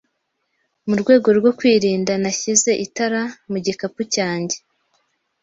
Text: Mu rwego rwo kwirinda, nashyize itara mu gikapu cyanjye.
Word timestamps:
Mu 0.87 0.95
rwego 1.01 1.27
rwo 1.37 1.51
kwirinda, 1.57 2.13
nashyize 2.23 2.71
itara 2.85 3.21
mu 3.51 3.57
gikapu 3.65 4.01
cyanjye. 4.13 4.55